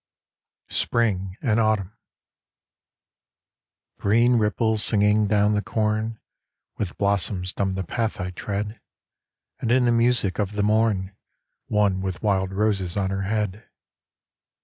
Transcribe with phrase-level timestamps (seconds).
[0.71, 1.91] SPRING AND AUTUMN
[3.99, 6.19] Green ripples singing down the corn,
[6.79, 8.81] With blossoms dumb the path I tread,
[9.59, 11.11] And in the music of the mom
[11.67, 13.69] One with wild roses on her head.